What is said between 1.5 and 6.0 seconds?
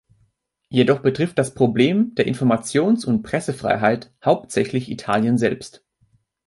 Problem der Informations- und Pressefreiheit hauptsächlich Italien selbst.